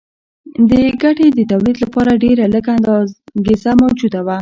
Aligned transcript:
د 0.69 0.71
ګټې 1.01 1.27
د 1.33 1.39
تولید 1.51 1.77
لپاره 1.83 2.11
ډېره 2.23 2.45
لږه 2.53 2.71
انګېزه 3.35 3.71
موجوده 3.81 4.19
وه 4.27 4.37